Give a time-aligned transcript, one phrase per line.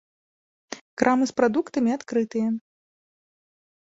[1.01, 2.47] Крамы з прадуктамі адкрытыя.